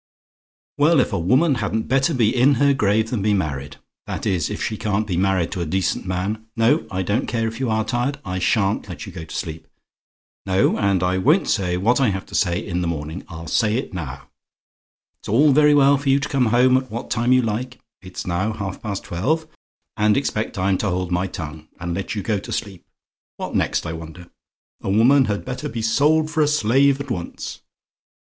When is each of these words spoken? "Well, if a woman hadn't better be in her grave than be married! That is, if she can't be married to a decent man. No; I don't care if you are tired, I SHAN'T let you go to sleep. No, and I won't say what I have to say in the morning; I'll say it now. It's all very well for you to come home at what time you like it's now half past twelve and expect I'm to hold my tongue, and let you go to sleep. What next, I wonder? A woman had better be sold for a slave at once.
"Well, 0.79 0.99
if 0.99 1.13
a 1.13 1.19
woman 1.19 1.53
hadn't 1.61 1.87
better 1.87 2.15
be 2.15 2.35
in 2.35 2.55
her 2.55 2.73
grave 2.73 3.11
than 3.11 3.21
be 3.21 3.35
married! 3.35 3.77
That 4.07 4.25
is, 4.25 4.49
if 4.49 4.59
she 4.63 4.75
can't 4.75 5.05
be 5.05 5.15
married 5.15 5.51
to 5.51 5.61
a 5.61 5.65
decent 5.67 6.07
man. 6.07 6.47
No; 6.55 6.87
I 6.89 7.03
don't 7.03 7.27
care 7.27 7.47
if 7.47 7.59
you 7.59 7.69
are 7.69 7.85
tired, 7.85 8.17
I 8.25 8.39
SHAN'T 8.39 8.89
let 8.89 9.05
you 9.05 9.11
go 9.11 9.25
to 9.25 9.35
sleep. 9.35 9.67
No, 10.47 10.75
and 10.75 11.03
I 11.03 11.19
won't 11.19 11.47
say 11.47 11.77
what 11.77 12.01
I 12.01 12.09
have 12.09 12.25
to 12.25 12.33
say 12.33 12.57
in 12.65 12.81
the 12.81 12.87
morning; 12.87 13.23
I'll 13.27 13.45
say 13.45 13.75
it 13.77 13.93
now. 13.93 14.27
It's 15.19 15.29
all 15.29 15.51
very 15.51 15.75
well 15.75 15.99
for 15.99 16.09
you 16.09 16.19
to 16.19 16.29
come 16.29 16.47
home 16.47 16.77
at 16.77 16.89
what 16.89 17.11
time 17.11 17.31
you 17.31 17.43
like 17.43 17.77
it's 18.01 18.25
now 18.25 18.53
half 18.53 18.81
past 18.81 19.03
twelve 19.03 19.47
and 19.97 20.17
expect 20.17 20.57
I'm 20.57 20.79
to 20.79 20.89
hold 20.89 21.11
my 21.11 21.27
tongue, 21.27 21.67
and 21.79 21.93
let 21.93 22.15
you 22.15 22.23
go 22.23 22.39
to 22.39 22.51
sleep. 22.51 22.87
What 23.37 23.53
next, 23.53 23.85
I 23.85 23.93
wonder? 23.93 24.31
A 24.81 24.89
woman 24.89 25.25
had 25.25 25.45
better 25.45 25.69
be 25.69 25.83
sold 25.83 26.31
for 26.31 26.41
a 26.41 26.47
slave 26.47 26.99
at 26.99 27.11
once. 27.11 27.61